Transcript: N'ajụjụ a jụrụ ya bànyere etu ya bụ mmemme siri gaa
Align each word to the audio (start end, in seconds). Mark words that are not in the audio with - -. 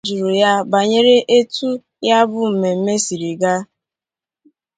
N'ajụjụ 0.03 0.17
a 0.19 0.19
jụrụ 0.19 0.35
ya 0.41 0.51
bànyere 0.71 1.15
etu 1.37 1.69
ya 2.07 2.17
bụ 2.31 2.39
mmemme 2.51 2.93
siri 3.05 3.29
gaa 3.41 3.61